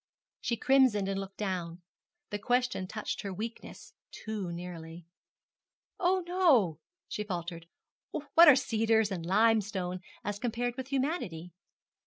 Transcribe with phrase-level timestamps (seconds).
[0.39, 1.83] She crimsoned and looked down.
[2.31, 5.05] The question touched her weakness too nearly.
[5.99, 7.67] 'Oh, no,' she faltered;
[8.09, 11.53] 'what are cedars and limestone as compared with humanity?'